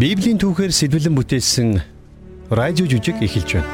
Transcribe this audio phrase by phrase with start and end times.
[0.00, 1.68] Библийн түүхээр сэтгэлэн бүтээсэн
[2.48, 3.68] радио жүжиг эхэлж байна.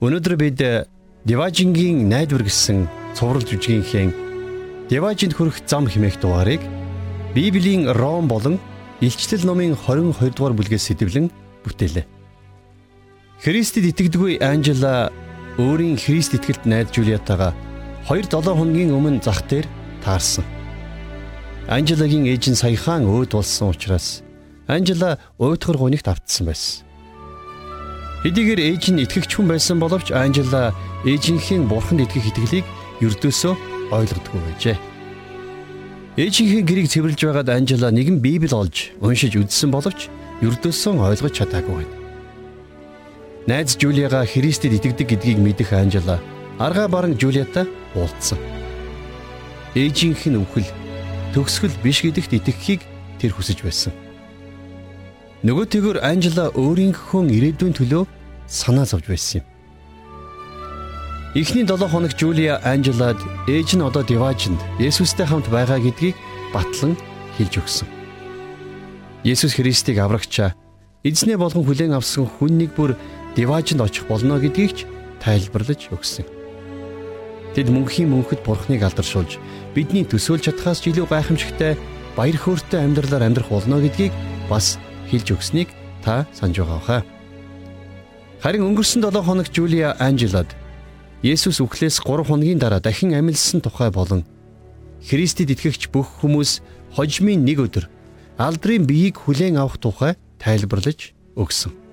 [0.00, 0.56] Өнөөдөр бид
[1.28, 6.64] Деважингийн найдвар гэсэн цуврал жүжигийнхээ Деважинд хүрэх зам хэмээх дугаарыг
[7.36, 8.56] Библийн Ром болон
[9.04, 11.28] Илчлэл номын 22 дугаар бүлгээс сэтгэлэн
[11.60, 12.08] бүтээлээ.
[13.44, 15.12] Христэд итгэдэггүй Анжела
[15.56, 17.56] өөрийн Христ итгэлд найз Жулиатагаа
[18.08, 19.64] 2-7 хоногийн өмнө зах дээр
[20.04, 20.44] таарсан.
[21.66, 24.20] Анжелагийн ээж нь саяхан өөд болсон учраас
[24.68, 26.84] Анжела уйтгар гунигт автсан байсан.
[28.22, 30.76] Хэдийгээр ээж нь итгэгч хүн байсан боловч Анжела
[31.08, 32.66] ээжийнхээ бурханд итгэх итгэлийг
[33.00, 33.54] ердөөсөө
[33.96, 34.76] ойлгодгүй байжээ.
[36.20, 40.12] Ээжийнхээ гэрийг цэвэрлж байгаад Анжела нэгэн Библи олж уншиж үзсэн боловч
[40.44, 42.05] ердөөсөө ойлгож чадаагүй байна.
[43.46, 46.18] Найз Жулияга Христэд итгэдэг гэдгийг мэдэх Анжела
[46.58, 48.42] арга баран Жулиятай уулзсан.
[49.78, 50.66] Ээжийнх нь өвхөл
[51.30, 52.82] төгсгөл биш гэдэгт итгэхийг
[53.22, 53.94] тэр хүсэж байсан.
[55.46, 58.10] Нөгөөтэйгөр Анжела өөрийнхөө ирээдүйн төлөө
[58.50, 59.46] санаа зовж байсан юм.
[61.38, 66.18] Эхний 7 хоног Жулия Анжелад ээж нь одоо Диважинд Есүстэй хамт байгаа гэдгийг
[66.50, 66.98] батлан
[67.38, 67.86] хэлж өгсөн.
[69.22, 70.58] Есүс Христийг аврагчаа
[71.06, 72.98] эзнээ болгон хүлээн авсан хүн нэг бүр
[73.36, 74.78] Диваажинд очих болно гэдгийг ч
[75.20, 76.24] тайлбарлаж өгсөн.
[77.52, 79.36] Тэд мөнхийн мөнхөд бурхныг алдаршуулж
[79.76, 81.76] бидний төсөөлж чадхаас ч илүү гайхамшигтай
[82.16, 84.12] баяр хөөртэй амьдралаар амьдрах болно гэдгийг
[84.48, 84.80] бас
[85.12, 85.68] хэлж өгснийг
[86.00, 87.02] та санаж байгаа хаа.
[88.40, 90.48] Харин өнгөрсөн 7 хоног Жулия Анжелад
[91.20, 94.24] Есүс үхлээс 3 хоногийн дараа дахин амилсан тухай болон
[95.04, 96.60] Христэд итгэгч бүх хүмүүс
[96.96, 97.84] хожмын нэг өдөр
[98.40, 101.85] алдрын биеийг хүлээн авах тухай тайлбарлаж өгсөн.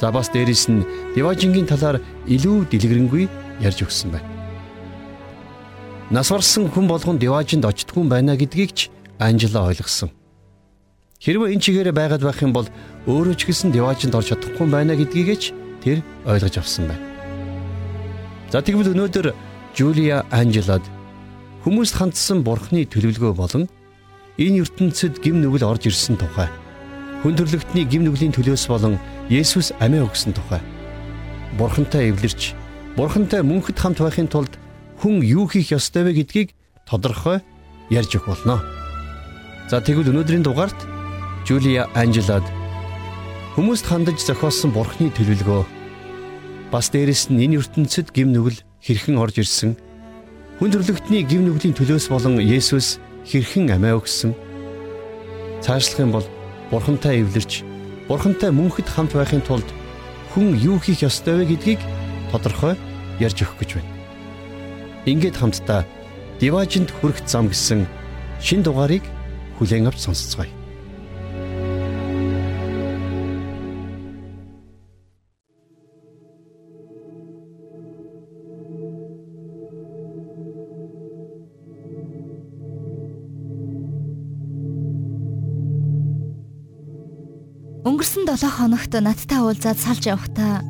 [0.00, 1.98] За бас дээрэс нь Диважингийн талаар
[2.30, 3.24] илүү дэлгэрэнгүй
[3.62, 4.28] ярьж өгсөн байна.
[6.10, 8.78] Нас барсан хүн болгон Диважинд очтгүй байна гэдгийг ч
[9.18, 10.14] Анжела ойлгосон.
[11.18, 12.70] Хэрвээ энэ чигээрээ байгаад байх юм бол
[13.10, 15.50] өөрөө ч гэсэн Диважинд орж чадахгүй байна гэдгийг ч
[15.82, 17.02] тэр ойлгож авсан байна.
[18.54, 19.34] За тэгвэл өнөөдөр
[19.74, 20.86] Жулия Анжелад
[21.66, 23.66] хүмүүст хандсан бурхны төлөвлөгөө болон
[24.38, 26.46] энэ ертөнцид гим нүгэл орж ирсэн тухай
[27.22, 28.94] хүн төрлөختний гим нүглийн төлөөс болон
[29.28, 30.64] Есүс амиа өгсөн тухай.
[31.60, 32.56] Бурхантай эвлэрч,
[32.96, 34.56] Бурхантай мөнхөд хамт байхын тулд
[35.04, 36.56] хүн юу хийх ёстой вэ гэдгийг
[36.88, 37.44] тодорхой
[37.92, 38.64] ярьж өгөх болно.
[39.68, 40.80] За тэгвэл өнөөдрийн дугаарт
[41.44, 42.44] Жулия Анжелад
[43.52, 45.62] хүмүүст хандаж зохиосон Бурхны төлөвлөгөө
[46.72, 49.76] бас дээрэс нь энэ ертөнцид гим нүгэл хэрхэн орж ирсэн
[50.56, 52.96] хүн төрлөختний гим нүглийн төлөөс болон Есүс
[53.28, 54.32] хэрхэн амиа өгсөн
[55.60, 56.26] цаашлах юм бол
[56.72, 57.67] Бурхантай эвлэрч
[58.08, 59.68] Бурхантай мөнхөд хамт байхын тулд
[60.32, 61.80] хүн юу хийх ёстой вэ гэдгийг
[62.32, 62.74] тодорхой
[63.20, 63.92] ярьж өгөх гэж байна.
[65.04, 65.84] Ингээд хамтдаа
[66.40, 67.84] Диважинд хүрэх зам гэсэн
[68.40, 69.04] шин дугаарыг
[69.58, 70.57] хүлээн авч сонсцгоё.
[87.98, 90.62] Өнгөрсөн 7 хоногт надтай уулзаад салж явахдаа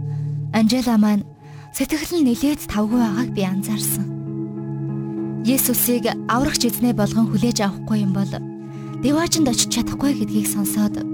[0.57, 1.29] Анжела маань
[1.77, 5.45] сэтгэл нь нилээд тавгүй байгааг би анзаарсан.
[5.45, 8.33] Есүсийг аврагч эзнээ болгон хүлээж авахгүй юм бол
[9.05, 11.05] Деважинд очиж чадахгүй гэдгийг сонсоод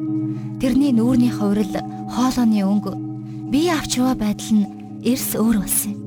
[0.62, 1.82] тэрний нүүрний хувирал
[2.14, 2.94] хоолойны өнгө
[3.50, 4.70] бие авчваа байдал нь
[5.02, 6.00] эрс өөр болсон юм.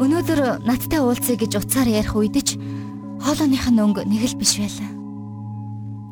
[0.00, 2.56] Өнөөдөр надтай уулзъя гэж уцаар ярих үед ч
[3.20, 4.88] хоолойных нь өнгө нэг л биш байлаа.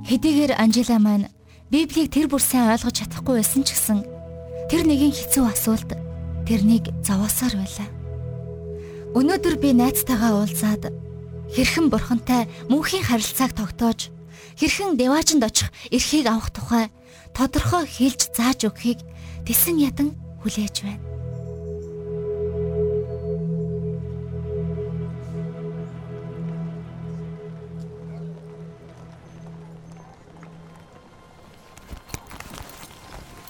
[0.04, 1.32] Хэдийгээр Анжела маань
[1.72, 4.04] Библийг тэр бүр сайн ойлгож чадахгүй байсан ч гэсэн
[4.68, 5.96] тэр нэгэн хэцүү асуулт
[6.44, 7.88] тэрнийг зовоосоор байлаа.
[9.16, 10.92] Өнөөдөр би найзтайгаа уулзаад
[11.48, 14.12] хэрхэн бурхантай мөнхийн харилцааг тогтоож
[14.60, 16.92] хэрхэн деваачнд очих эрхийг авах тухай
[17.32, 19.00] тодорхой хэлж зааж өгөхийг
[19.48, 20.12] тесэн ядан
[20.44, 21.11] хүлээж байна.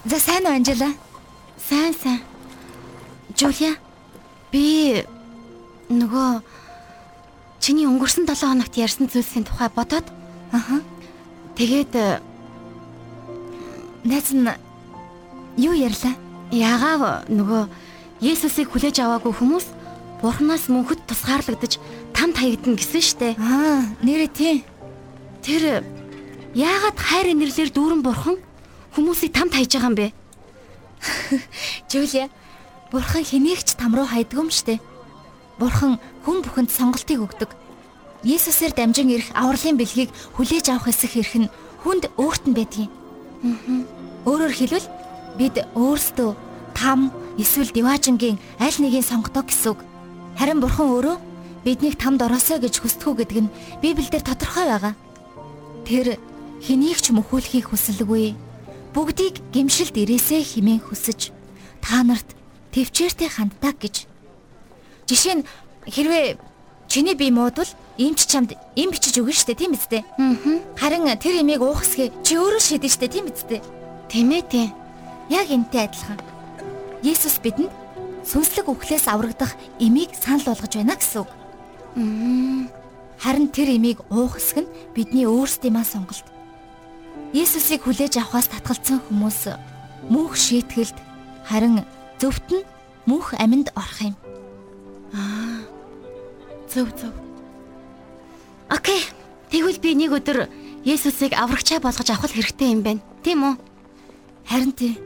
[0.05, 0.91] За сайн уу Анжела?
[1.55, 2.19] Сайн сайн.
[3.39, 3.77] Жулия
[4.51, 5.07] би
[5.87, 6.43] нөгөө
[7.63, 10.03] чиний өнгөрсөн 7 хоногт ярьсан зүйлсийн тухай бодоод
[10.51, 10.83] аха
[11.55, 12.19] тэгээд э,
[14.03, 14.51] найз нь
[15.55, 16.19] юу ярьлаа?
[16.51, 17.71] Яагаад нөгөө
[18.19, 19.71] Есүсийг хүлээж аваагүй хүмүүс
[20.19, 21.79] Бурханаас мөнхөд тусгаарлагдаж
[22.11, 23.35] там таягдана гэсэн штэ.
[23.39, 24.63] Аа, нэрээ тий.
[25.43, 25.87] Тэр
[26.55, 28.35] яагаад хайр инэрлэр дүүрэн бурхан
[28.93, 30.07] хүмүүсийг там таяж байгаа юм бэ?
[31.91, 32.29] Жулия,
[32.91, 34.77] Бурхан хэнийгч там руу хайдгүй юм штэ.
[35.57, 37.49] Бурхан хүн бүхэнд сонголтыг өгдөг.
[38.23, 41.51] Есүсээр дамжин ирэх авралын бэлгийг хүлээж авах эсэх эрх нь
[41.83, 42.91] хүнд өөрт нь байдгийг.
[44.29, 44.87] Өөрөөр хэлбэл
[45.35, 46.31] бид өөрсдөө
[46.77, 47.11] там
[47.41, 49.79] эсвэл диваажингийн аль нэгийг сонгодог гэсэн үг.
[50.39, 51.17] Харин Бурхан өөрөө
[51.65, 54.93] биднийг тамд ороосоо гэж хүсдэг гэдэг нь Библиэлд тодорхой байгаа.
[55.83, 56.21] Тэр
[56.63, 58.52] хэнийг ч мөхөөлөхийг хүсэлгүй.
[58.93, 61.33] Бүгдийг гимшилд ирээсэ химэн хүсэж
[61.81, 62.29] та нарт
[62.69, 64.05] төвчээртэй ханддаг гэж.
[65.09, 65.47] Жишээ нь
[65.89, 66.37] хэрвээ
[66.85, 70.05] чиний бие муудвал эмч чамд эм бичиж өгнө штэ тийм биз дээ.
[70.77, 73.65] Харин тэр эмийг уухсхий чи өөрөө шийдэн штэ тийм биз дээ.
[74.13, 74.69] Тийм ээ тийм.
[75.29, 76.21] Яг энтэй адилхан.
[77.01, 77.73] Есүс бидэнд
[78.29, 81.31] сүнслэг үхлээс аврагдах эмийг санал болгож байна гэсэн үг.
[83.17, 86.32] Харин тэр эмийг уухсх нь бидний өөрсдийнхээ сонголт.
[87.33, 89.57] Есүсийг хүлээж авахаас татгалцсан хүмүүс
[90.05, 90.93] мөнх шийтгэлд
[91.49, 91.81] харин
[92.21, 92.61] зөвхт нь
[93.09, 94.15] мөнх аминд орох юм.
[95.17, 95.65] Аа.
[96.69, 97.09] Зөв зөв.
[98.69, 99.01] Окей.
[99.49, 100.45] Тэгвэл би нэг өдөр
[100.85, 103.01] Есүсийг аврагчаа болгож авах хэрэгтэй юм байна.
[103.25, 103.55] Тийм үү?
[104.45, 105.01] Харин тий.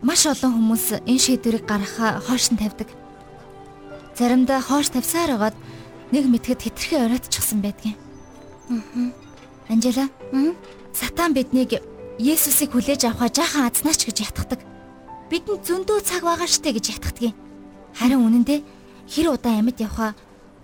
[0.00, 2.88] Маш олон хүмүүс энэ шийдвэрийг гаргахаа хойш нь тавьдаг.
[4.16, 5.56] Заримдаа хойш тавьсаар байгаад
[6.08, 8.00] нэг мэтгэд хитрхи оройтчихсан байдгийн.
[8.72, 9.12] Аа.
[9.68, 10.08] Анжела.
[10.96, 11.76] Сатан биднийг
[12.16, 14.60] Есүсийг хүлээж авахаа жаахан азнаач гэж ятгадаг.
[15.28, 17.36] Бидэнд зөндөө цаг байгаа штэ гэж ятгадгийг.
[17.92, 18.64] Харин үнэндээ
[19.04, 20.16] хэр удаан амьд явхаа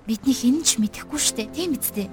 [0.08, 1.52] бидний хэн ч мэдэхгүй штэ.
[1.52, 2.08] Тийм биз дээ.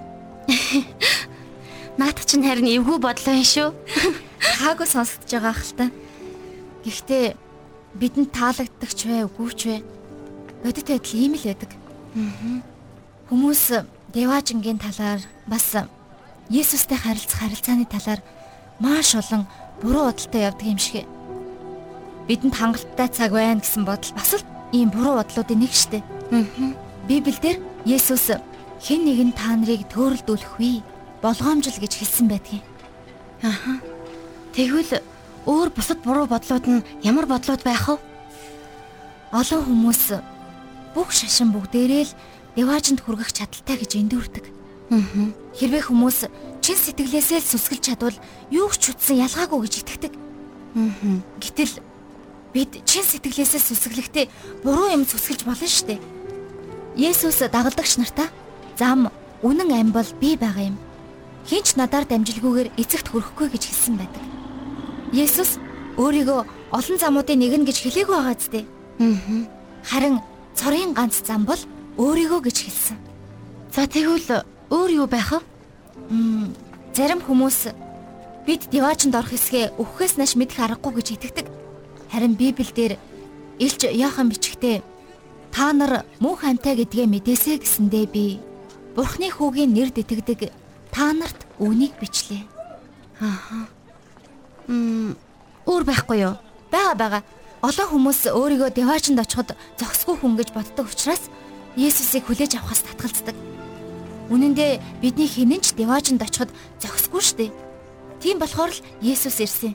[1.96, 3.72] Наад чинь харин эвгүй бодлоо юм шүү.
[4.60, 5.86] Хаагүй сонсогдож байгаа хэл та.
[6.84, 7.24] Гэхдээ
[7.96, 9.76] бидэнд таалагддаг ч вэ, үгүй ч вэ.
[10.60, 11.72] Бодит байдал ийм л байдаг.
[13.32, 13.64] Хүмүүс
[14.12, 15.72] Деважингийн талаар бас
[16.50, 18.20] Есүстэй харилцах харилцааны талаар
[18.82, 19.46] маш олон
[19.78, 21.06] буруу бодолтой явдаг юм шиг.
[22.26, 24.42] Бидэнд хангалттай цаг байна гэсэн бодол бас л
[24.74, 26.02] ийм буруу бодлуудын нэг штэ.
[27.06, 28.34] Библиэлд Есүс
[28.82, 30.82] хэн нэгэн та нарыг төөрөлдүүлэхгүй
[31.22, 32.66] болгоомжл гэж хэлсэн байдгийг.
[33.46, 33.78] Аха.
[34.50, 35.00] Тэгвэл
[35.46, 37.96] өөр бусад буруу бодлууд нь ямар бодлууд байх вэ?
[39.30, 40.18] Олон хүмүүс
[40.98, 42.16] бүх шашин бүгдээрээ л
[42.58, 44.59] деваажинд хүргэх чадaltaй гэж эндүрдэг.
[44.90, 46.26] Хэрвээ хүмүүс
[46.58, 48.18] чин сэтгэлээсээ л сүсгэлж чадвал
[48.50, 50.12] юу ч утсан ялгаагүй гэж итгэдэг.
[51.38, 51.74] Гэтэл
[52.50, 54.26] бид чин сэтгэлээсээ сүсгэлэхдээ
[54.66, 56.00] буруу юм сүсгэлж болно шүү дээ.
[56.98, 58.28] Есүс дагалдагч нартаа
[58.74, 59.14] зам
[59.46, 60.76] үнэн ам бол би байгаа юм.
[61.46, 64.24] Хинч надаар дамжилгүйгээр эцэгт хүрэхгүй гэж хэлсэн байдаг.
[65.14, 65.62] Есүс
[65.96, 66.40] өөрийгөө
[66.74, 68.66] олон замуудын нэг нь гэж хэлээгүй байгаа зү.
[69.00, 69.46] Аа.
[69.86, 70.18] Харин
[70.58, 71.58] цорын ганц зам бол
[71.96, 72.98] өөрийгөө гэж хэлсэн.
[73.74, 75.38] За тэгвэл өөр юу байх вэ?
[76.10, 76.54] Мм
[76.94, 77.74] зарим хүмүүс
[78.46, 81.46] бид диваачнд орох хэсгээ өвхөөс нааш мэдэх аргагүй гэж итгэдэг.
[82.10, 82.98] Харин Библиэлд
[83.58, 84.82] Илч Яохан бичгтээ
[85.50, 88.40] та нар мөнх амтай гэдгээ мэдээсэй гэсэндээ би
[88.94, 90.50] Бурхны хүүгийн нэр дэтгдэг
[90.90, 92.42] та нарт үнийг бичлээ.
[93.20, 93.66] Аа.
[94.66, 95.18] Мм
[95.66, 96.34] өөр байхгүй юу?
[96.70, 97.20] Бага бага.
[97.62, 101.28] Олон хүмүүс өөрийгөө деваачнд очиход зохисгүй хүн гэж боддог учраас
[101.76, 103.49] Есүсийг хүлээж авахаас татгалздаг.
[104.30, 107.46] Үнэн дээр бидний хинэн ч деваачнд очиход зохисгүй штэ.
[108.22, 109.74] Тийм болохоор л Есүс ирсэн.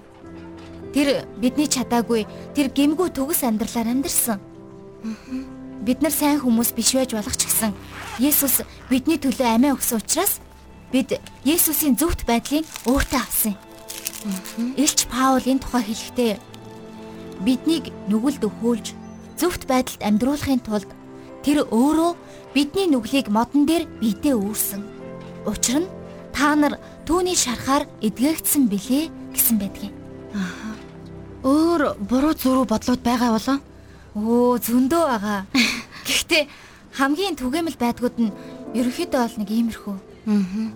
[0.95, 2.23] Тэр бидний чадаагүй,
[2.55, 4.39] тэр гимгүү төгс амьдралаар амьдэрсэн.
[5.83, 7.75] Бид нар сайн хүмүүс биш байж болох ч гэсэн
[8.23, 10.39] Есүс бидний төлөө амиа өгсөн учраас
[10.87, 13.59] бид Есүсийн зөвхт байдлыг өөртөө авсан.
[14.79, 16.33] Илч Паул энэ тухай хэлэхдээ
[17.43, 18.95] биднийг нүгэлд өхөөлж
[19.35, 20.89] зөвхт байдалд амьдруулахын тулд
[21.45, 22.11] тэр өөрөө
[22.57, 24.81] бидний нүглийг модон дээр бидээ үүрсэн.
[25.45, 25.89] Учир нь
[26.33, 29.93] та нар түүний шарахаар эдгээгдсэн билээ гэсэн байдгийг.
[31.45, 33.57] Өөр буруу зуруу бодлууд байгаа болоо?
[34.17, 35.39] Өө зөндөө байгаа.
[36.09, 36.49] Гэхдээ
[36.97, 38.33] хамгийн түгээмэл байдгууд нь
[38.73, 39.95] ерөнхийдөө бол нэг иймэрхүү.
[40.25, 40.73] Аа.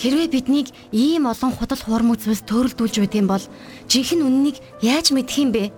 [0.00, 3.44] Хэрвээ биднийг ийм олон худал хуурмаг зүйлс төрөлдүүлж байд юм бол
[3.92, 5.68] жинхэнэ үннийг яаж мэдэх юм бэ?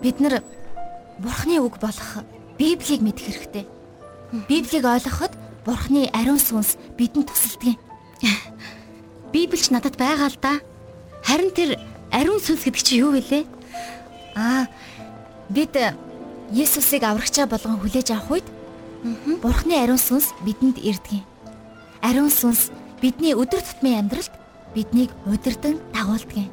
[0.00, 0.40] Бид нар
[1.20, 2.24] Бурхны үг болох
[2.58, 3.64] Библийг мэдэх хэрэгтэй.
[4.48, 5.32] Библийг ойлгоход
[5.64, 7.78] Бурхны ариун сүнс бидэнд тусалдаг юм.
[9.32, 10.60] Библич надад байгаа л да.
[11.24, 11.80] Харин тэр
[12.12, 13.46] ариун сүнс гэдэг чинь юу вэ?
[14.36, 14.68] Аа
[15.48, 15.74] бид
[16.52, 18.46] Есүсийг аврагчаа болгон хүлээж авах үед
[19.40, 21.24] Бурхны ариун сүнс бидэнд ирдэг.
[22.04, 22.70] Ариун сүнс
[23.00, 24.32] бидний өдөр тутмын амьдралд
[24.74, 26.48] биднийг удирдан дагуулдаг.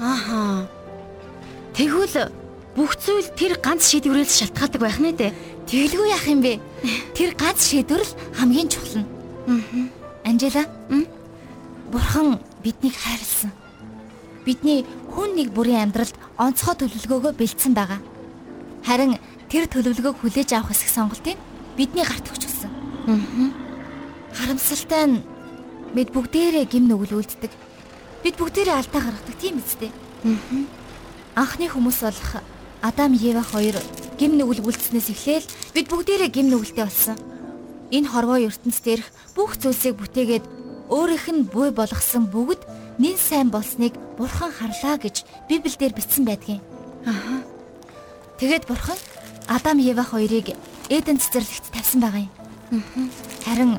[0.00, 0.68] Ааха.
[1.74, 2.32] Тэгвэл
[2.76, 5.32] бүх зүйл тэр ганц шийдвэрээс шалтгаалдаг байх нэ дээ.
[5.64, 6.60] Тэгэлгүй яах юм бэ?
[7.16, 9.08] Тэр ганц шийдвэр л хамгийн чухал нь.
[9.48, 10.28] Аа.
[10.28, 10.68] Анжела,
[11.90, 13.50] Бурхан биднийг хайрлсан.
[14.44, 18.00] Бидний хүн нэг бүрийн амьдралд онцгой төлөвлөгөөгөө бэлдсэн байгаа.
[18.84, 19.16] Харин
[19.48, 21.40] тэр төлөвлөгөөг хүлээж авах хэсэг сонголтыг
[21.80, 22.70] бидний гарт өгч өгсөн.
[23.08, 23.48] Аа.
[24.36, 25.24] Харамсалтай нь
[25.96, 27.52] бид бүгдээрээ гим нүгэл үлддэг.
[28.20, 29.90] Бид бүгдээрээ алдаа гаргадаг тийм үстэй.
[30.28, 31.40] Аа.
[31.40, 32.44] Анхны хүмүүс болох
[32.82, 33.76] Адам Ева хоёр
[34.18, 37.16] гим нүгэл үлдснээс эхлээл бид бүгдээрээ гим нүгэлтэй болсон.
[37.92, 39.06] Энэ хорвоо ертөнц дээрх
[39.36, 40.44] бүх зүйлсийг бүтээгээд
[40.90, 42.62] өөрийнх нь буй болгосон бүгд
[42.98, 46.62] нэн сайн болсныг бурхан харлаа гэж Библиэлд бичсэн байдгийн.
[47.06, 47.42] Аа.
[48.38, 48.98] Тэгээд бурхан
[49.46, 50.56] Адам Ева хоёрыг
[50.88, 52.32] Эден цэцэрлэгт тавьсан байгаа юм.
[53.44, 53.78] Харин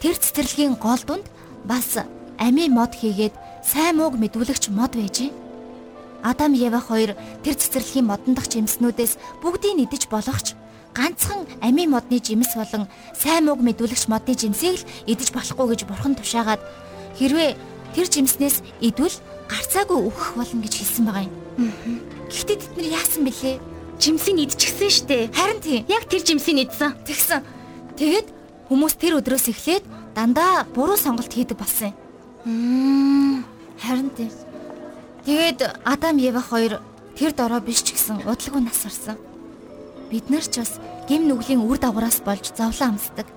[0.00, 1.26] тэр цэцэрлэгийн гол дунд
[1.64, 1.98] бас
[2.38, 5.30] амийн мод хийгээд сайн мууг мэдүүлэгч мод байжээ.
[6.22, 10.54] Адам Ева хоёр тэр цэцэрлэгийн модон дах жимснүүдээс бүгдийг идэж болохч
[10.94, 16.18] ганцхан амийн модны жимс болон сайн мууг мэдүүлэгч модны жимсийг л идэж болохгүй гэж бурхан
[16.18, 16.60] тушаагаад
[17.16, 17.56] хэрвээ
[17.94, 21.34] тэр жимснээс идвэл гарцаагүй өөхөх болно гэж хэлсэн байгаа юм.
[22.30, 23.56] Гэхдээ тэд нар яасан бэлээ?
[24.00, 25.30] Жимсийг идчихсэн штэ.
[25.34, 25.84] Харин тийм.
[25.90, 26.94] Яг тэр жимсийг идсэн.
[27.04, 27.42] Тэгсэн.
[27.98, 28.26] Тэгэд
[28.70, 29.84] хүмүүс тэр өдрөөс эхлээд
[30.14, 31.92] дандаа буруу сонголт хийдэг болсон
[32.46, 33.44] юм.
[33.76, 34.30] Харин тийм.
[35.30, 36.82] Тэгээд Адам Ева хоёр
[37.14, 39.14] тэр дорой биш ч гэсэн удалгүй нас орсон.
[40.10, 43.30] Бид нар ч бас гим нүглийн үр дагавраас болж зовлон амсдаг.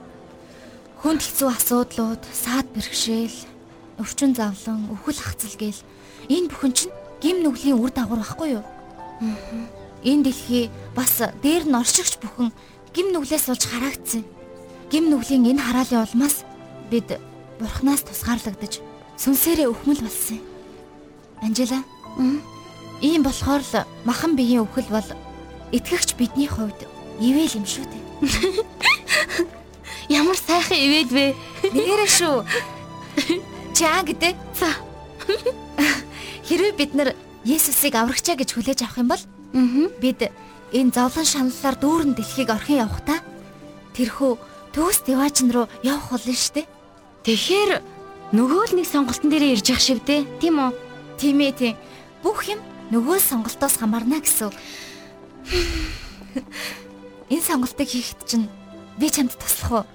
[1.05, 3.37] Хүнд хэцүү асуудлууд, саад бэрхшээл,
[4.01, 5.85] өвчин завлан, өвхөл хацал гээл
[6.33, 8.65] энэ бүхэн чинь гим нүглийн үр дагавар байхгүй юу?
[10.01, 12.49] Энэ дэлхий бас дээр нь оршигч бүхэн
[12.89, 14.25] гим нүглээс болж хараагдсан.
[14.89, 16.41] Гим нүглийн энэ хараалын улмаас
[16.89, 17.21] бид
[17.61, 18.81] бурхнаас тусгаарлагдаж
[19.21, 20.52] сүнсээрээ өхмөл болсон.
[21.43, 21.83] Анжела.
[23.03, 23.75] Ийм болохоор л
[24.07, 25.09] махан биеийн өвхөл бол
[25.75, 26.87] итгэгч бидний хувьд
[27.19, 28.03] ивэл юм шүү дээ.
[30.23, 31.35] Ямар сайхан ивэд вэ?
[31.75, 32.47] Нэрэ шүү.
[33.77, 34.39] Чаа гэдэг.
[36.47, 37.11] Хэрвээ бид нар
[37.43, 39.23] Есүсийг аврагчаа гэж хүлээж авах юм бол
[39.53, 40.31] Бид
[40.73, 43.21] энэ зовлон шаналлаар дүүрэн дэлхийг орхин явахдаа
[43.93, 44.33] тэрхүү
[44.73, 46.65] төгс деваачн руу явах болно штэ.
[47.21, 47.71] Тэгэхээр
[48.33, 50.25] нөгөө л нэг сонголтын дээр ирж явах шивдэ.
[50.41, 50.71] Тийм үү?
[51.17, 51.75] Тийм ээ тийм.
[52.23, 52.59] Бүх юм
[52.91, 54.51] нөгөө сонголтоос хамаарна гэсэн.
[57.29, 58.47] Энэ сонголтыг хийхэд чинь
[58.99, 59.85] би чамд туслах уу?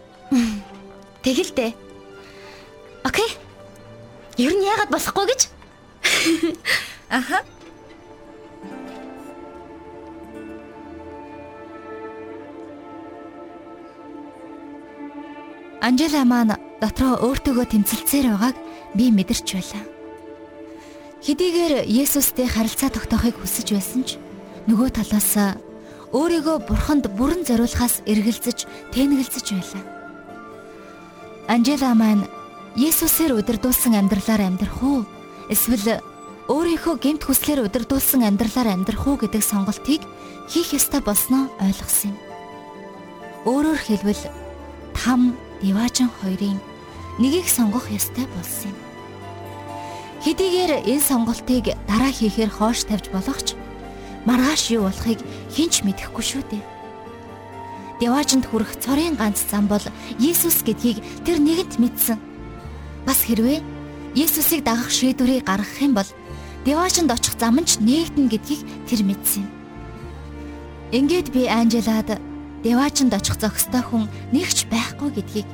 [1.23, 1.73] Тэгэл дээ.
[3.05, 3.31] Окей.
[4.39, 5.43] Ер нь яагаад болохгүй гэж?
[7.11, 7.43] Аха.
[15.81, 18.57] Анжела маань дотроо өөртөөгөө тэмцэлцээр байгааг
[18.99, 19.98] би мэдэрч байлаа.
[21.19, 24.23] Хэдийгээр Есүстэй харилцаа тогтоохыг хүсэж байсан ч
[24.71, 25.59] нөгөө талаас
[26.15, 29.83] өөрийгөө бурханд бүрэн зориулахаас эргэлзэж, тэнэгэлзэж байлаа.
[31.51, 32.25] Анжела маань
[32.79, 35.03] Есүсээр удирдуулсан амьдралаар амьдрах уу?
[35.51, 35.99] Эсвэл
[36.47, 40.01] өөрийнхөө гэмт хүслээр удирдуулсан амьдралаар амьдрах уу гэдэг сонголтыг
[40.47, 42.17] хийх ёстой болсноо ойлгосон юм.
[43.43, 44.23] Өөрөөр хэлбэл
[44.95, 46.63] там Диваажин хоёрын
[47.19, 48.88] нэгийг сонгох ёстой болсон юм.
[50.25, 53.55] Хэдийгээр энэ сонголтыг дараа хийхээр хоош тавьж болох ч
[54.27, 55.23] маргааш юу болохыг
[55.55, 56.65] хинч мэдэхгүй шүү дээ.
[58.03, 59.83] Диваажинд хүрэх цорын ганц зам бол
[60.19, 62.19] Иесус гэдгийг тэр нэгэнт мэдсэн.
[63.07, 63.63] Бас хэрвээ
[64.19, 66.11] Иесусыг дагах шийдвэрийг гаргах юм бол
[66.67, 69.51] Диваажинд очих зам нь ч нэгдэн гэдгийг тэр мэдсэн юм.
[70.91, 72.19] Ингээд би Анжелад
[72.65, 75.49] Деваачнд очих зохистой хүн нэгч байхгүй гэдгийг.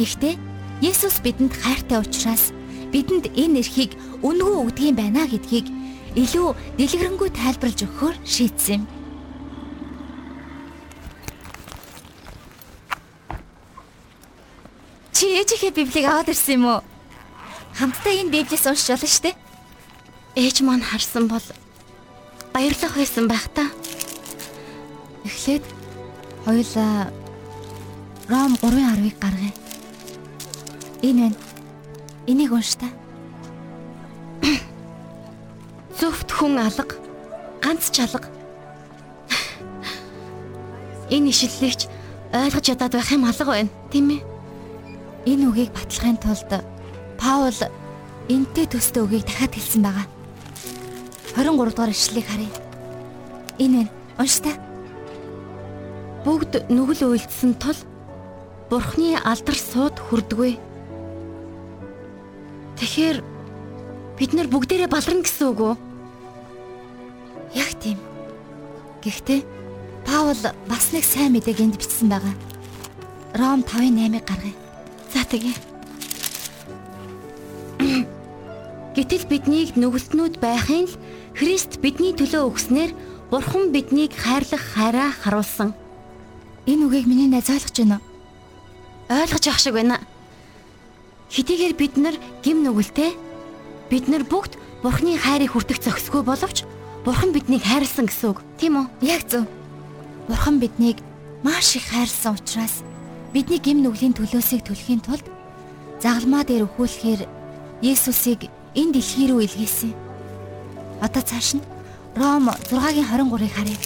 [0.00, 0.34] Гэхдээ
[0.80, 2.56] Есүс бидэнд хайртай учраас
[2.92, 5.66] бидэнд энэ эрхийг үнгүй өгдөг юм байна гэдгийг
[6.12, 8.84] илүү дэлгэрэнгүй тайлбарлаж өгөхөөр шийдсэн юм.
[15.16, 16.80] Чи ээжийнхээ библийг аваад ирсэн юм уу?
[17.80, 19.36] Хамтдаа энэ библиэс уншиж болно шүү дээ.
[20.36, 21.46] Ээж маань харсан бол
[22.52, 23.72] баярлах байсан байх та.
[25.24, 25.64] Эхлээд
[26.44, 27.12] Хоёулаа
[28.28, 29.54] Ром 3:10-ыг гаргая.
[31.02, 31.51] Энэ байна.
[32.26, 32.86] Энийг унш та.
[35.98, 36.96] Зөвхт хүн алга,
[37.62, 38.28] ганц ч алга.
[41.10, 41.90] Энэ ишлэлийг
[42.32, 44.22] ойлгож ядаад байх юм алга байна, тийм ээ?
[45.26, 46.50] Энэ үгийг батлахын тулд
[47.18, 47.54] Паул
[48.28, 50.06] энтэй төстэй үгийг дахиад хэлсэн байгаа.
[51.36, 52.50] 23 дугаар ишлэлийг харъя.
[53.58, 53.90] Энэ байна.
[54.18, 54.52] Унш та
[56.22, 57.78] бүгд нүгэл үйлдсэн тул
[58.70, 60.71] Бурхны алдар сууд хүрдгвэ.
[62.82, 63.22] Тэгэхээр
[64.18, 65.74] бид нар бүгдээрээ баларна гэсэн үг үү?
[67.54, 67.94] Яг тийм.
[68.98, 69.46] Гэхдээ
[70.02, 70.34] Паул
[70.66, 72.34] бас нэг сайн мэдээг энд бичсэн байгаа.
[73.38, 74.56] Ром 5:8-ыг гаргая.
[75.14, 75.54] За тэгье.
[78.98, 80.98] Гэтэл биднийг нүгэлтнүүд байхын л
[81.38, 82.90] Христ бидний төлөө өгснээр
[83.30, 85.70] Бурхан биднийг хайрлах хайраа харуулсан.
[86.66, 89.22] Энэ үгийг миний найз ойлгож байна уу?
[89.22, 90.02] Ойлгож явах шиг байна.
[91.32, 93.16] Хэдийгээр бид нар гим нүгэлтэй
[93.88, 96.68] бид нар бүгд Бурханы хайрыг хүртэх зохисгүй боловч
[97.08, 98.44] Бурхан биднийг хайрлсан гэсэн үг.
[98.60, 98.86] Тийм үү?
[99.00, 99.48] Яг зөв.
[100.28, 101.00] Бурхан биднийг
[101.40, 102.84] маш их хайрлсан учраас
[103.32, 105.24] бидний гим нүглийн төлөөсийг төлөхийн тулд
[106.04, 107.24] загалмаа дээр өхүүлэхээр
[107.80, 109.96] Есүсийг энэ дэлхий рүү илгээсэн.
[111.00, 111.64] Одоо цааш нь
[112.12, 113.78] Ром 6-гийн 23-ыг харъя.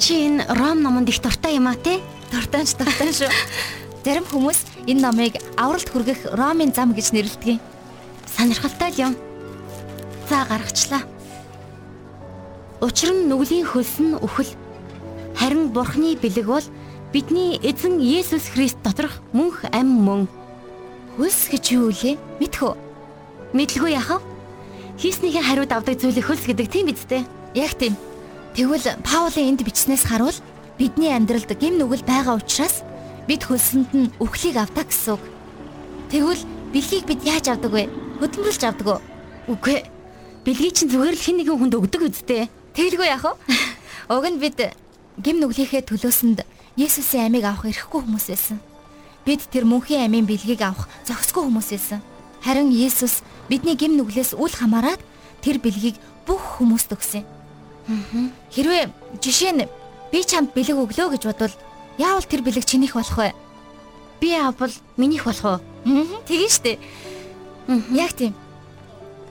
[0.00, 2.00] Чи энэ Ром номонд их дуртай юм а те?
[2.32, 3.28] Дуртайч дуртай шүү.
[4.04, 7.60] Зарим хүмүүс энэ номыг авралт хүргэх Ромын зам гэж нэрлэдэг.
[8.24, 9.12] Сонирхолтой юм.
[10.30, 11.02] За гаргачлаа.
[12.80, 14.48] Учир нь нүглийн хөлс нь үхэл.
[15.36, 16.66] Харин Бурхны бэлэг бол
[17.12, 20.28] бидний эзэн Есүс Христ доторх мөнх ам мөн.
[21.18, 22.16] Хөлс гэж юу вэ?
[22.40, 22.72] Мэдхүү.
[23.52, 24.22] Мэдлгүй яхав?
[24.96, 27.28] Хийснийхээ хариуд авдаг зүйлийг хөлс гэдэг тийм биз дээ.
[27.58, 27.92] Яг тийм.
[28.54, 30.38] Тэгвэл Паулийн энд бичснээс харуул
[30.78, 32.86] бидний амьдралд гим нүгэл байгаа учраас
[33.28, 35.24] бид хөлсөнд нь үхлийг авдаг гэсэн үг.
[36.08, 36.42] Тэгвэл
[36.72, 37.84] бэлгийг бид яаж авдаг вэ?
[38.24, 39.00] Хөдөлмөрлж авдаг уу?
[39.52, 39.84] Үгүй.
[40.48, 42.48] Бэлгийг чинь зүгээр л хэн нэгэн хүнд өгдөг үсттэй.
[42.72, 43.36] Тэгэлгүй яах вэ?
[44.16, 44.72] Уг нь бид
[45.20, 46.40] гим нүглийнхээ төлөөсөнд
[46.80, 48.62] Есүсийн амийг авах эрхгүй хүмүүс байсан.
[49.28, 52.00] Бид тэр мөнхийн амийн бэлгийг авах зохисгүй хүмүүс байсан.
[52.40, 53.20] Харин Есүс
[53.50, 54.96] бидний гим нүглээс үл хамааран
[55.44, 57.26] тэр бэлгийг бүх хүмүүст өгсөн.
[58.54, 58.88] Хэрвээ
[59.20, 59.68] жишээ нь
[60.08, 61.54] би чамд бэлэг өглөө гэж бодвол
[61.98, 63.34] яавал тэр бэлэг чинийх болох вэ?
[64.22, 65.60] Би авбал минийх болох уу?
[66.26, 66.78] Тэгин штэ.
[67.92, 68.34] Яг тийм.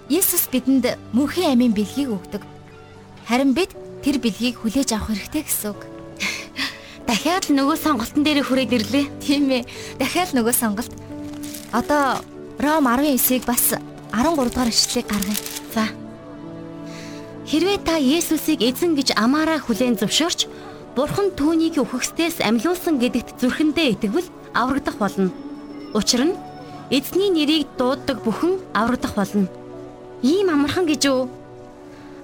[0.07, 2.43] Есүс бидэнд мөнхийн амийн бэлгийг өгдөг.
[3.27, 5.81] Харин бид тэр бэлгийг хүлээж авах хэрэгтэй гэсэн үг.
[7.07, 9.05] Дахиад нөгөө сонголтын дээр хүрээд ирлээ.
[9.19, 9.67] Тийм ээ.
[9.99, 10.93] Дахиад нөгөө сонголт.
[11.73, 12.23] Одоо
[12.61, 13.73] Ром 19-ийг бас
[14.13, 15.37] 13 дугаар ишлэлийг гаргая.
[15.73, 15.83] За.
[17.47, 20.36] Хэрвээ та Есүсийг эзэн гэж амаараа хүлээн зөвшөөрч
[20.97, 25.29] Бурхан түүнийг үхэгсдээс амьлуулсан гэдэгт зүрхэндээ итгэвэл аврагдах болно.
[25.93, 26.33] Учир нь
[26.89, 29.45] эзний нэрийг дууддаг бүхэн аврагдах болно.
[30.25, 31.29] Ийм амархан гэж үү?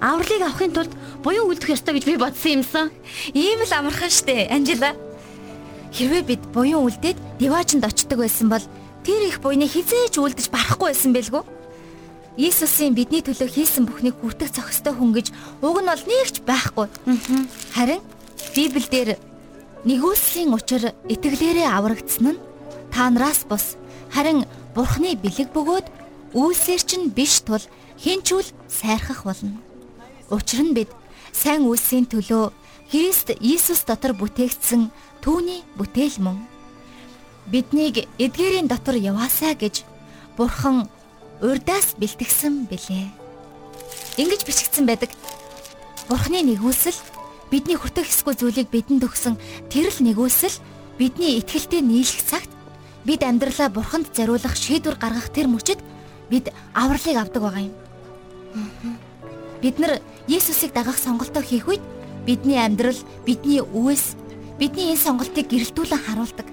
[0.02, 0.90] Авралыг авахын тулд
[1.22, 2.90] буян үлдэх ёстой гэж би бодсон юмсан.
[3.30, 4.98] Ийм л амархан штэ, Анжела.
[5.94, 8.66] Хэрвээ бид буян үлдээд диваачнд очдог байсан бол
[9.06, 11.46] тэр их буйны хизээж үлдэж барахгүй байсан бэлгүй.
[12.42, 15.30] Иесусийн бидний төлөө хийсэн бүхнийг хүртэх зохистой хүн гэж
[15.62, 16.90] уг нь бол нэгч байхгүй.
[17.70, 18.02] Харин
[18.52, 19.20] Библиэлд
[19.88, 22.42] нэгүслийн учир итгэлээрээ аврагдсан нь
[22.92, 23.80] та нараас бус
[24.12, 25.86] харин Бурхны бэлэг бөгөөд
[26.34, 27.62] үйлсээр чинь биш тул
[28.02, 29.56] хинчүүл сайрхах болно.
[30.28, 30.90] Учир нь бид
[31.32, 32.50] сайн үйлсийн төлөө
[32.90, 34.90] Христ Иесус дотор бүтээгдсэн
[35.22, 36.38] түүний бүтээл мөн
[37.50, 39.84] биднийг эдгээрийн дотор яваасаа гэж
[40.36, 40.88] Бурхан
[41.42, 43.06] урдаас бэлтгэсэн билээ.
[44.18, 45.10] Ингиж бичигдсэн байдаг.
[46.08, 46.98] Бурханы нэгүсэл
[47.54, 49.38] бидний хүртэх хэсгүй зүйлийг бидэнд өгсөн
[49.70, 50.58] тэр л нэгүсэл
[50.98, 52.50] бидний итгэлтэй нийлэх цагт
[53.06, 55.78] бид амьдралаа Бурханд зориулах шийдвэр гаргах тэр мөчөд
[56.34, 57.74] бид авралыг авдаг байгаа юм.
[59.62, 61.84] Бид нар Есүсийг дагах сонголтоо хийх үед
[62.26, 64.18] бидний амьдрал, бидний үес,
[64.58, 66.50] бидний энэ сонголтыг гэрэлтүүлэн харуулдаг.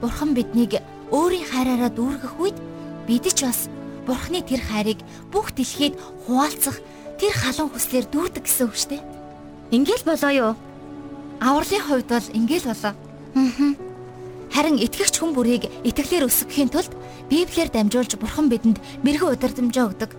[0.00, 0.80] Бурхан биднийг
[1.12, 2.56] өөрийн хайраараа дүүргэх үед
[3.04, 3.68] бид ч бас
[4.08, 6.80] Бурханы тэр хайрыг бүх дэлхийд хуваалцах
[7.20, 9.17] тэр халуун хүслээр дүүрдэг гэсэн үг шүү дээ.
[9.70, 10.52] Ингээл болоо юу?
[11.40, 12.94] Авралын хувьд бол ингээл болоо.
[14.48, 16.92] Харин итгэгч хүн бүрийг итгэлээр өсгөхийн тулд
[17.28, 20.16] Библиэр дамжуулж Бурхан бидэнд мэрэгэн удирдамжаа өгдөг.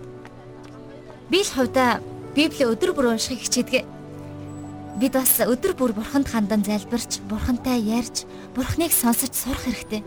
[1.28, 1.98] Би л хувьдаа
[2.38, 3.84] Библийг өдөр бүр уншихыг хичээдэг.
[5.02, 8.22] Бид бас өдөр бүр бурханд хандан залбирч, бурхантай ярьж,
[8.54, 10.06] бурхныг сонсож сурах хэрэгтэй.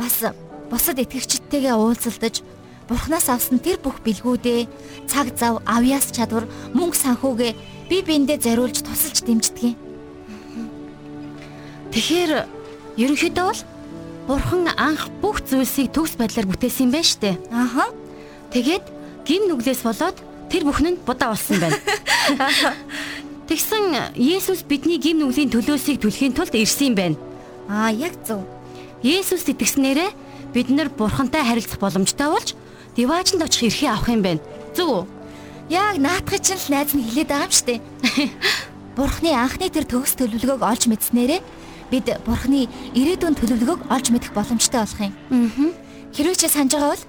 [0.00, 0.24] Бас
[0.72, 2.40] бусад итгэгчдтэйгээ уулзалдаж,
[2.88, 4.66] бурхнаас авсан тэр бүх бэлгүүдээ
[5.04, 7.52] цаг зав, авьяас чадвар, мөнгө санхүүгээ
[7.92, 9.76] бие биендээ зориулж тусалж дэмждэг юм.
[11.92, 12.48] Тэгэхээр
[12.96, 13.60] ерөнхийдөө бол
[14.32, 17.36] бурхан анх бүх зүйлсийг төгс байдлаар бүтээсэн юм байна штэ.
[17.52, 17.92] Ааха.
[18.56, 18.84] Тэгээд
[19.28, 20.16] гин нүглээс болоод
[20.48, 21.76] тэр бүхэн нь будаа болсон байна.
[23.52, 27.16] Тэгсэн Есүс бидний гим нүглийн төлөөсийг төлөхийн тулд ирсэн юм байна.
[27.68, 28.40] Аа, яг зөв.
[29.04, 30.16] Есүс итгэснээрээ
[30.56, 32.56] бид нар Бурхантай харилцах боломжтой болж
[32.96, 34.40] диваажинд очих эрхээ авах юм байна.
[34.72, 35.04] Зөв үү?
[35.72, 37.80] Яг наадхыг чинь л найз нь хэлээд байгаа юм штэ.
[38.96, 41.40] Бурхны анхны тэр төгс төлөвлөгөөг олж мэдснээрээ
[41.88, 45.16] бид Бурхны ирээдүйн төлөвлөгөөг олж мэдэх боломжтой болох юм.
[45.32, 45.72] Аа.
[46.12, 47.04] Хэрвээ чи санаж байгаа бол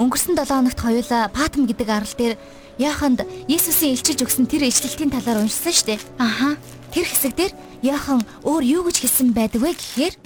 [0.00, 2.34] өнгөрсөн 7 хоногт хоёулаа Патм гэдэг арал дээр
[2.80, 3.20] Яханд
[3.52, 6.00] Есүсийн илчилж өгсөн тэр ишлэлтийн талаар уншсан дээ.
[6.16, 6.56] Аха.
[6.96, 7.52] Тэр хэсэг дээр
[7.84, 10.16] Яхан өөр юу гэж хэлсэн байдаг вэ гэхээр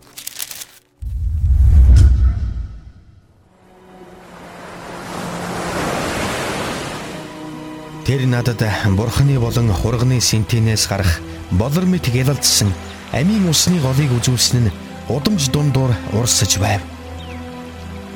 [8.05, 8.63] Тэр надад
[8.97, 12.73] бурхны болон хурганы синтинээс гарах болор мэт гялалдсан
[13.13, 14.73] амийн усны голыг үзүүлсэн нь
[15.09, 16.81] удамж дундуур урсаж байв.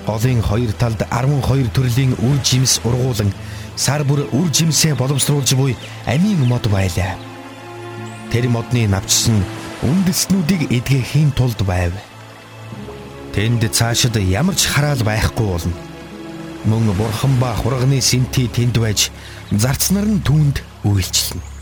[0.06, 3.32] Голын хоёр талд 12 төрлийн үр жимс ургуулan
[3.76, 7.16] сар бүр үр жимсээ боловсруулж буй амийн мод байлаа.
[8.30, 9.44] Тэр модны навчсан
[9.82, 11.92] үндэснүүдийг эдгэхийн тулд байв.
[13.34, 15.74] Тэнд цаашид ямар ч хараал байхгүй болно.
[16.64, 19.10] Мөн бурхан ба хурганы синти тэнд байж
[19.52, 21.54] зарцнаар нь түүнд үйлчлэнэ.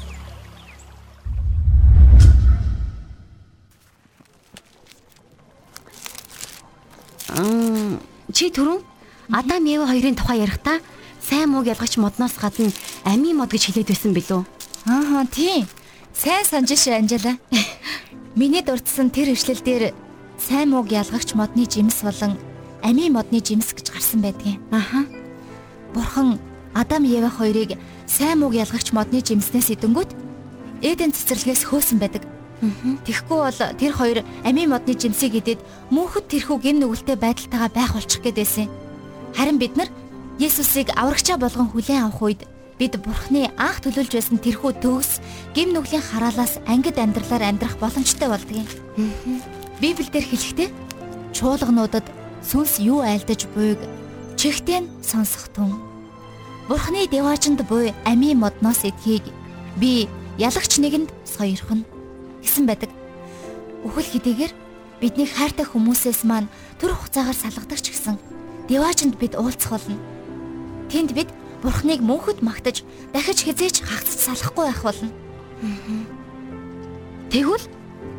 [8.33, 8.81] Чи түрүүн
[9.33, 10.81] Адам Ева хоёрын тухай ярихдаа
[11.21, 12.73] сайн мууг ялгагч модноос гадна
[13.05, 14.43] амийн мод гэж хэлээд байсан билүү?
[14.89, 15.69] Аа тийм.
[16.17, 17.37] Сайн санаж шээ Анжела.
[18.37, 19.95] Миний дурдсан тэр ишлэл дээр
[20.41, 22.37] сайн мууг ялгагч модны жимс болон
[22.83, 24.61] амийн модны жимс гэж гарсан байдгийн.
[24.73, 25.05] Аха.
[25.95, 26.41] Бурхан
[26.75, 30.11] Адам Ева хоёрыг сайн мууг ялгагч модны жимснээс идэнгүүт
[30.83, 32.27] Эден цэцэрлэгээс хөөсөн байдаг.
[33.07, 38.23] Тэгэхгүй бол тэр хоёр амийн модны жимсийг идээд мөнхөд тэрхүү гин нүгэлтэй байдалтайгаа байх болчих
[38.23, 38.67] гээд байсан.
[39.35, 39.91] Харин бид нар
[40.39, 42.43] Есүсийг аврагчаа болгон хүлээн авах үед
[42.79, 45.23] бид Бурхны анх төлөвлөж байсан тэрхүү төгс
[45.55, 48.71] гим нүглийн хараалаас ангид амьдралаар амьдрах боломжтой болдгийг.
[49.79, 50.71] Библиэлд хэлэхдээ
[51.35, 52.07] чуулгануудад
[52.43, 53.79] сүнс юу айлдаж буйг
[54.39, 55.92] чихтэн сонсох тун.
[56.73, 59.21] Бурхны деваачнд буй амийн модноос эдхийг
[59.77, 60.09] би
[60.39, 61.85] ялагч нэгэнд соёрхно
[62.41, 62.89] гэсэн байдаг.
[63.85, 64.53] Үхэл хэдийгээр
[64.97, 66.49] бидний хайртай хүмүүсээс маань
[66.81, 68.17] төр хугацаагаар салгадаг ч гэсэн
[68.73, 70.01] деваачнд бид уулзах болно.
[70.89, 71.29] Тэнд бид
[71.61, 75.13] Бурхныг мөнхөд магтаж дахиж хизээч хагцж салахгүй байх болно.
[77.29, 77.69] Тэгвэл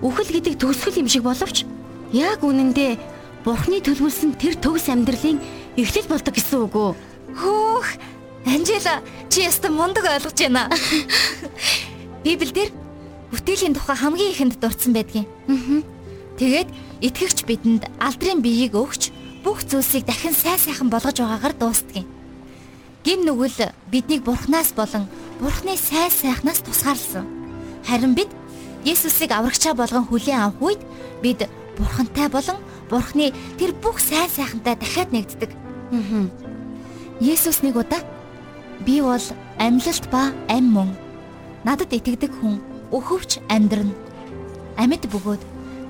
[0.06, 1.66] үхэл гэдэг төгсгөл юм шиг боловч
[2.14, 3.02] яг үнэндээ
[3.50, 5.42] Бурхны төлөвлөсөн тэр төгс амьдралын
[5.74, 6.94] эхлэл болдог гэсэн үг үү?
[7.34, 7.90] Хөөх,
[8.46, 10.70] Анжела чи яста мундаг ойлгож байна.
[12.24, 12.74] Библиэлд
[13.32, 15.28] бүтээлийн тухай хамгийн ихэнд дурдсан байдгийн.
[16.38, 16.70] Тэгээд
[17.02, 19.12] итгэгч бидэнд алдрын биеийг өгч
[19.44, 22.08] бүх зүйлсийг дахин сайн сайхан болгож байгаагаар дуустдаг юм.
[23.04, 25.08] Гим нүгэл биднийг бурхнаас болон
[25.40, 27.28] бурхны сайн сайхнаас тусгаарлсан.
[27.88, 28.32] Харин бид
[28.84, 30.82] Есүсийг аврагчаа болгон хүлээн авах үед
[31.24, 31.48] бид
[31.80, 32.60] бурхантай болон
[32.92, 35.52] бурхны тэр бүх сайн сайхантай дахиад нэгддэг.
[37.20, 38.04] Есүс нэг удаа
[38.82, 39.26] би бол
[39.60, 40.90] амьлалт ба ам мөн.
[41.64, 42.58] Надад итгэдэг хүн
[42.92, 43.94] өхөвч амьдрна.
[44.82, 45.42] Амьд бөгөөд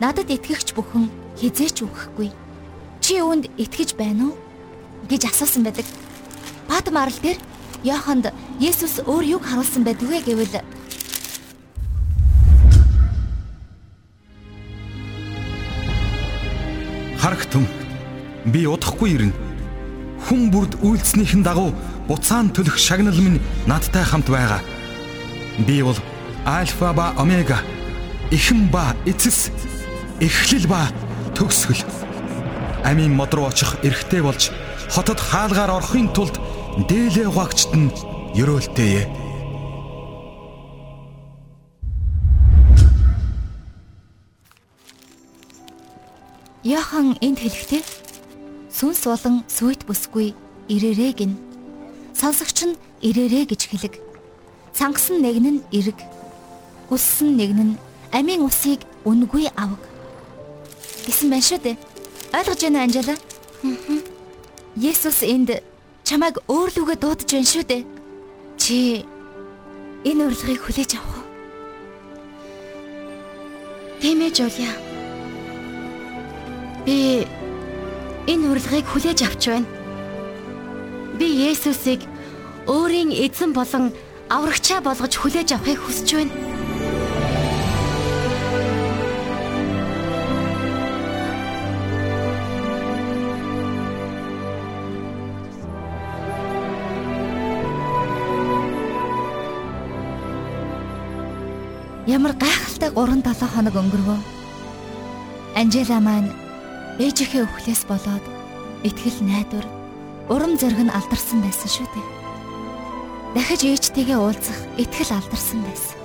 [0.03, 1.07] надад итгэгч бүхэн
[1.39, 2.29] хизээч үхэхгүй.
[2.99, 4.43] Чи үүнд итгэж байна уу?
[5.09, 5.85] гэж асуусан байдаг.
[6.67, 7.37] Патмарл дээр
[7.83, 10.63] Йоханд Есүс өөр юг харуулсан байдгүй гэвэл
[17.19, 17.67] Харагтун
[18.51, 19.35] би удахгүй ирнэ.
[20.27, 21.71] Хүн бүрд үйлснийхэн дагуу
[22.07, 24.61] буцаан төлөх шагнал минь надтай хамт байгаа.
[25.67, 25.97] Би бол
[26.45, 27.59] альфа ба омега,
[28.31, 29.51] эхэм ба эцэс,
[30.19, 30.89] эхлэл ба
[31.35, 31.83] төгсгөл.
[32.83, 34.51] Амийн мод руу очих эрхтэй болж
[34.91, 36.35] хотод хаалгаар орохын тулд
[36.89, 37.89] дээлээ угаагчд нь
[38.35, 39.07] ёроолтойе.
[46.63, 47.83] Яхан энд хэлэхдээ
[48.71, 50.31] сүнс болон сүйт бүсгүй
[50.71, 51.52] ирээрээ гин.
[52.13, 53.93] Сонсогч нь ирээрээ гэж хэлэг.
[54.73, 55.97] Цангасан нэгэн нь эрг.
[56.89, 57.79] Хүссэн нэгэн нь
[58.13, 59.81] амийн усыг үнгүй авг.
[61.05, 61.77] гэсэн байна шүү дээ.
[62.33, 63.15] Ойлгож байна Анжела?
[64.77, 65.49] Есүс энд
[66.07, 67.83] чамайг өөр лүгээ дуудаж байна шүү дээ.
[68.57, 69.05] Чи
[70.07, 71.25] энэ урилгыг хүлээж авах уу?
[74.01, 74.73] Тийм ээ Жулия.
[76.85, 77.27] Би
[78.31, 79.82] энэ урилгыг хүлээж авч байна.
[81.19, 82.01] Би Есүсийг
[82.65, 83.93] өөрийн эзэн болон
[84.29, 86.33] аврагчаа болгож хүлээж авахыг хүсэж байна.
[102.07, 104.19] Ямар гайхалтай 3-7 хоног өнгөрвөө.
[105.55, 106.29] Анжела маань
[106.99, 108.25] ээжийнхээ өвхлөөс болоод
[108.83, 109.65] итгэл найдвар,
[110.29, 112.07] урам зориг нь алдарсан байсан шүү дээ.
[113.35, 115.97] Дахиж ээжтэйгээ уулзах итгэл алдарсан байсан.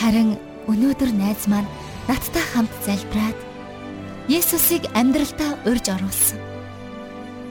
[0.00, 0.30] Харин
[0.68, 1.70] өнөөдөр найз маань
[2.08, 3.38] надтай хамт залбираад
[4.28, 6.40] Есүсийг амьдралтаа урьж оруулсан.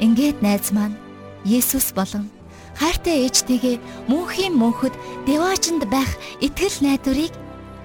[0.01, 0.97] Ингээд найз маань
[1.45, 2.29] Есүс болон
[2.77, 4.93] хайртай ээжтэйгээ мөнхийн мөнхөд
[5.29, 7.33] деваачнд байх итгэл найдварыг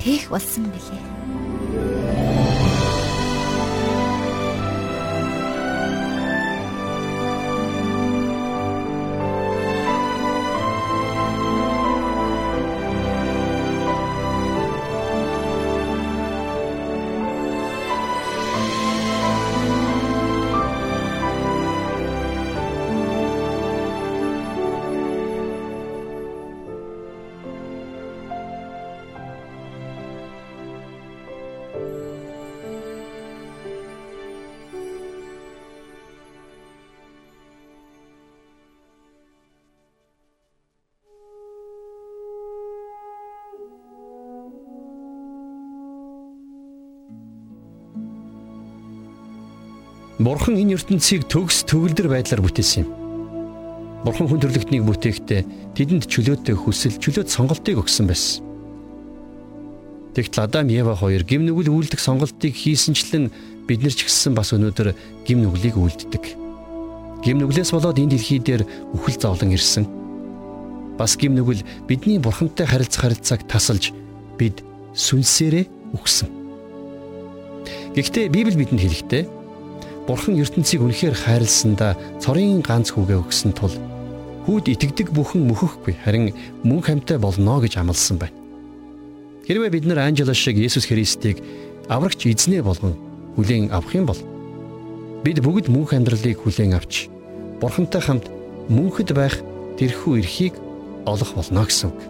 [0.01, 1.18] тээх болсон билээ.
[50.29, 52.93] Бурхан энэ ертөнцийг төгс төгөлдөр байдлаар бүтээсэн юм.
[54.05, 58.45] Бурхан хүн төрлөختнийг бүтээхдээ тэдэнд чөлөөтэй хүсэл, чөлөөт сонголтыг өгсөн байсан.
[60.13, 63.33] Тэгтэл Адам Ева хоёр гим нүгэл үйлдэх сонголтыг хийсэнчлэн
[63.65, 64.93] бид нар ч гэсэн бас өнөөдөр
[65.25, 66.25] гим нүглийг үйлддэг.
[67.25, 68.69] Гим нүглээс болоод энэ дэлхий дээр
[69.01, 69.89] үхэл зовлон ирсэн.
[71.01, 73.97] Бас гим нүгэл бидний бурхантай харилцах харилцааг тасалж
[74.37, 74.61] бид
[74.93, 76.29] сүнсээрээ үхсэн.
[77.97, 79.38] Гэхдээ Библи бидэнд хэлэхдээ
[80.09, 83.77] Бурхан ертөнцийг үнэхээр хайрласандаа цорын ганц хүүгээ өгсөн тул
[84.49, 86.33] хүүд итгэдэг бүхэн мөхөхгүй харин
[86.65, 88.33] мөн хамтай болно гэж амласан байна.
[89.45, 91.45] Хэрвээ бид нар Анжела шиг Есүс Христийг
[91.93, 92.97] аврагч эзнээ болгон
[93.37, 94.17] хүлээн авах юм бол
[95.29, 97.13] бид бүгд мөнх амьдралыг хүлээн авч
[97.61, 98.33] бурхантай хамт
[98.73, 99.37] мөнхөд байх
[99.77, 100.57] тэрхүү эрхийг
[101.05, 102.01] олох болно гэсэн үг.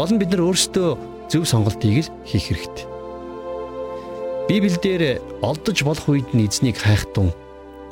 [0.00, 0.88] Гол нь бид нар өөрсдөө
[1.28, 2.86] зөв сонголтыг л хийх хэрэгтэй.
[4.48, 7.30] Библиэлд олдож болох үед нь эзнийг хайхтун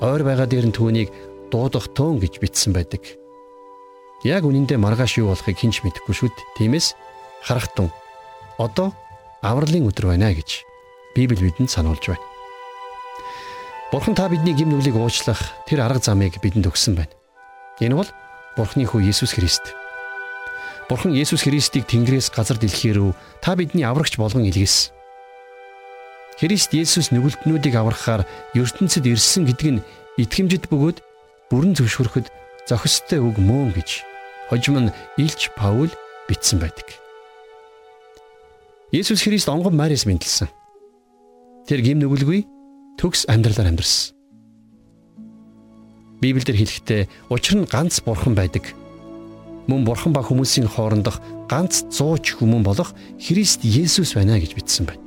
[0.03, 1.11] ойр байгаа дээр нь түүнийг
[1.51, 3.03] дуудах туун гэж бичсэн байдаг.
[4.27, 6.37] Яг үнэндээ маргааш юу болохыг хэн ч мэдэхгүй шүүд.
[6.59, 6.99] Тиймээс
[7.47, 7.95] харахтун
[8.59, 8.91] одоо
[9.47, 10.67] авралын өдөр байна гэж
[11.15, 12.25] Библи бидэнд сануулж байна.
[13.93, 15.39] Бурхан та бидний гим нүглийг уучлах
[15.71, 17.15] тэр арга замыг бидэнд өгсөн байна.
[17.79, 18.11] Энэ бол
[18.59, 19.63] Бурханы хүү Есүс Христ.
[20.89, 24.96] Бурхан Есүс Христийг Тэнгэрээс газар дэлхий рүү та бидний аврагч болгон илгээсэн.
[26.37, 29.85] Христ Есүс нүгэлтнүүдийг аврахаар ертөнцид ирсэн гэдг нь
[30.21, 31.01] итгэмжид бөгөөд
[31.49, 32.29] бүрэн зөвшөөрөхөд
[32.69, 34.05] зохистой үг мөн гэж
[34.53, 35.89] хожим нь Илч Паул
[36.29, 36.85] бичсэн байдаг.
[38.93, 40.53] Есүс Христ онгон Мариас мэндэлсэн.
[41.65, 42.45] Тэр гим нүгэлгүй
[43.01, 44.13] төгс амьдралаар амьдарсан.
[46.21, 48.77] Библиэлд хэлэхдээ учир нь ганц бурхан байдаг.
[49.73, 51.17] Мөн бурхан ба хүмүүсийн хоорондох
[51.49, 55.06] ганц зууч хүмүүн болох Христ Есүс байна гэж бичсэн байна.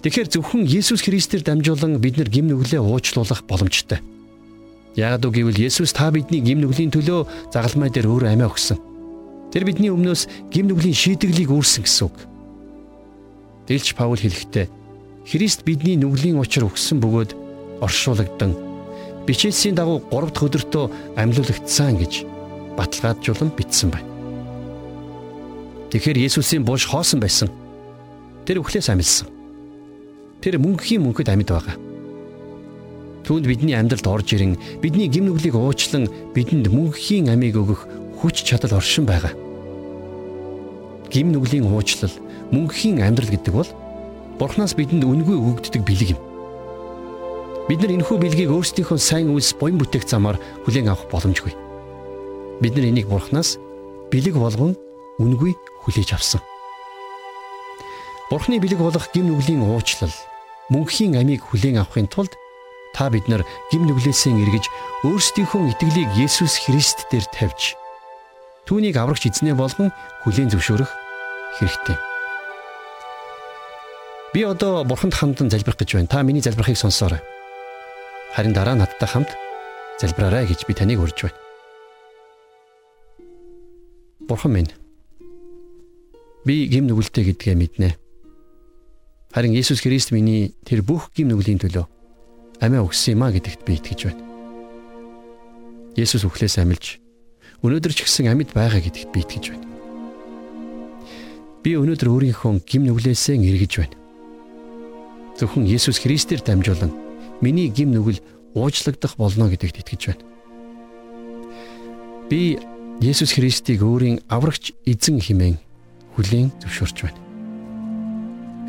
[0.00, 4.00] Тэгэхээр зөвхөн Есүс Христээр дамжуулан бид нар гим нүглээ уучлуулах боломжтой.
[4.96, 8.80] Яг үг гэвэл Есүс та бидний гим нүглийн төлөө загалмай дээр өөр амиа өгсөн.
[9.52, 12.16] Тэр бидний өмнөөс гим нүглийн шийдэглийг үүрсэн гэсэн үг.
[13.68, 14.72] Дэлж Паул хэлэхдээ
[15.28, 17.36] Христ бидний нүглийн учир өгсөн бөгөөд
[17.84, 18.56] оршуулгдан
[19.28, 20.84] бичээсийн дагуу 3 дахь өдөртөө
[21.20, 22.24] амьлуулагдсан гэж
[22.74, 24.08] баталгаажуулан бичсэн байна.
[25.92, 27.52] Тэгэхээр Есүсийн бууж хоосон байсан.
[28.48, 29.39] Тэр өхлөөс амилсан.
[30.40, 31.76] Тэр мөнхийн мөнхөд амьд байгаа.
[33.28, 37.84] Түүнд бидний амьдралд орж ирэн бидний гим нүглийг уучлан бидэнд мөнхийн амийг өгөх
[38.24, 39.36] хүч чадал оршин байгаа.
[41.12, 42.14] Гим нүглийн уучлал
[42.50, 43.70] мөнхийн амьдрал гэдэг бол
[44.40, 46.20] Бурханаас бидэнд үнгүй өгөгддөг бэлэг юм.
[47.68, 51.52] Бид нар энэхүү бэлгийг өөрсдийнхөө сайн үйлс буян бүтээх замаар хүлээн авах боломжгүй.
[52.64, 53.60] Бид нар энийг Бурханаас
[54.08, 54.72] бэлэг болгон
[55.20, 55.52] үнгүй
[55.84, 56.40] хүлээж авсан.
[58.32, 60.14] Бурхны бэлэг болох гим нүглийн уучлал
[60.70, 62.34] мөнхийн амийг хүлээн авахын тулд
[62.94, 64.64] та бид нар гим нүглээсээ эргэж
[65.06, 67.74] өөрсдийнхөө итгэлийг Есүс Христ дээр тавьж
[68.70, 69.90] түүнийг аврагч эзнээ болгон
[70.22, 70.90] хүлээн зөвшөөрөх
[71.58, 71.98] хэрэгтэй.
[74.30, 76.06] Би одоо бурханд хамтан залбирах гэж байна.
[76.06, 77.18] Та миний залбирахыг сонсоорой.
[78.30, 79.34] Харин дараа надтай хамт
[79.98, 81.38] залбираарай гэж би таныг урьж байна.
[84.22, 84.70] Бурхан минь.
[86.46, 87.98] Би гим нүгэлтэй гэдгээ мэднэ.
[89.30, 91.86] Харин Иесус Христ миний тэр бүх гим нүглийн төлөө
[92.60, 94.22] амиа өгсөн юм а гэдэгт би итгэж байна.
[95.94, 96.98] Есүс үхлээс амилж
[97.62, 99.66] өнөөдөр ч гэсэн амьд байгаа гэдэгт би итгэж байна.
[101.62, 104.00] Би өнөөдөр өөрийнхөө гим нүглээсээ эргэж байна
[105.40, 106.92] зөвхөн Есүс Христээр дамжуулан
[107.40, 108.20] миний гим нүгэл
[108.52, 110.24] уучлагдах болно гэдэгт итгэж байна.
[112.28, 112.60] Би
[113.00, 115.56] Есүс Христийг өөрийн аврагч эзэн хэмээн
[116.12, 117.29] хүлээн зөвшөөрч байна.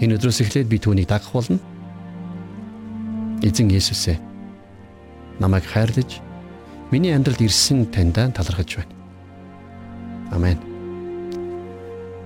[0.02, 1.62] Энэ өдрөөс эхлээд би түүнийг дагах болно.
[3.46, 4.18] Эзэн Есүсээ
[5.38, 6.22] намайг хайрлаж
[6.90, 8.94] миний амьдралд ирсэн таньдаа талархаж байна.
[10.34, 10.58] Амен.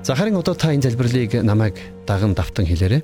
[0.03, 1.75] За харин одоо та энэ залбирлыг намайг
[2.07, 3.03] даган давтан хэлээрэй.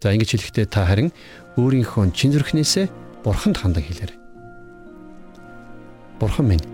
[0.00, 1.12] За ингэж хэлэхдээ та харин
[1.56, 2.88] өөрийнхөө чин зүрхнээсээ
[3.24, 4.18] бурханд хандан хэлээрэй.
[6.20, 6.66] Бурхан минь.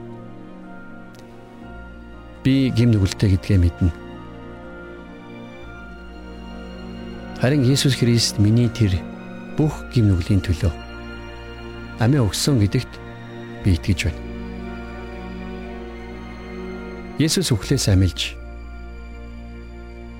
[2.44, 4.03] Би гим нүгэлтэй гэдгээ мэднэ.
[7.44, 8.96] Харин Есүс Христ миний тэр
[9.60, 10.72] бүх гим нүглийн төлөө
[12.00, 12.88] амиа өгсөн гэдэгт
[13.60, 14.20] би итгэж байна.
[17.20, 18.32] Есүс үхлээс амилж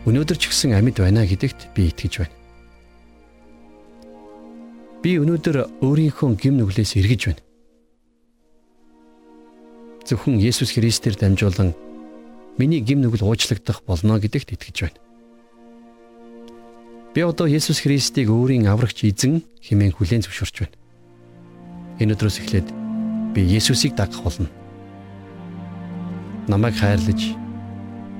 [0.04, 2.36] өнөөдөр ч гэсэн амьд байна гэдэгт би итгэж байна.
[5.00, 7.42] Би өнөөдөр өөрийнхөө гим нүглээс эргэж байна.
[10.04, 11.72] Зөвхөн Есүс Христээр дамжуулан
[12.60, 15.03] миний гим нүгэл уучлагдах болно гэдэгт итгэж байна.
[17.14, 20.74] Би одоо Есүс Христийг өөрийн аврагч эзэн хэмээн хүлээн зөвшөөрч байна.
[22.02, 22.68] Энэ өдрөөс эхлээд
[23.30, 24.50] би Есүсийг дагах болно.
[26.50, 27.38] Намайг хайрлаж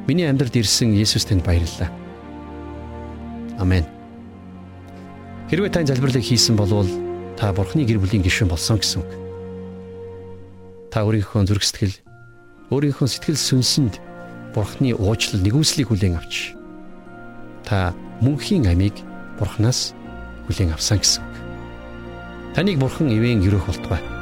[0.07, 1.91] миний амьдралд ирсэн Есүс танд баярлалаа.
[3.59, 3.83] Амен.
[5.51, 6.87] Хэрвээ тань залбирлыг хийсэн бол
[7.35, 9.11] та Бурхны гэр бүлийн гишүүн болсон гэсэн үг.
[10.95, 11.99] Та өөрийнхөө зүрх сэтгэл,
[12.71, 13.99] өөрийнхөө сэтгэл сүнсэнд
[14.55, 16.55] Бурхны уучлал нэгүслийг хүлээн авч
[17.65, 18.95] та мөнхийн амийг
[19.41, 19.97] Бурханаас
[20.47, 21.25] хүлээн авсан гэсэн.
[22.55, 24.14] Таныг Бурхан ивэн өрөөх болтугай.